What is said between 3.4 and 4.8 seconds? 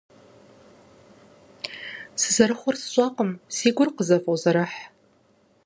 си гур къызэфӀозэрыхь.